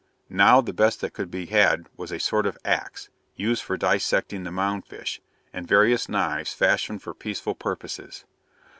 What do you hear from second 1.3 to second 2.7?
had was a sort of